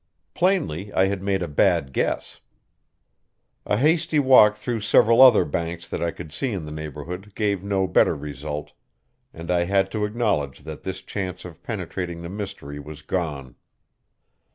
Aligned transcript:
Plainly 0.33 0.91
I 0.93 1.05
had 1.05 1.21
made 1.21 1.43
a 1.43 1.47
bad 1.47 1.93
guess. 1.93 2.39
A 3.67 3.77
hasty 3.77 4.17
walk 4.17 4.55
through 4.55 4.79
several 4.79 5.21
other 5.21 5.45
banks 5.45 5.87
that 5.87 6.01
I 6.01 6.09
could 6.09 6.33
see 6.33 6.51
in 6.51 6.65
the 6.65 6.71
neighborhood 6.71 7.35
gave 7.35 7.63
no 7.63 7.85
better 7.85 8.15
result, 8.15 8.71
and 9.31 9.51
I 9.51 9.65
had 9.65 9.91
to 9.91 10.05
acknowledge 10.05 10.61
that 10.61 10.81
this 10.81 11.03
chance 11.03 11.45
of 11.45 11.61
penetrating 11.61 12.23
the 12.23 12.29
mystery 12.29 12.79
was 12.79 13.03
gone. 13.03 13.57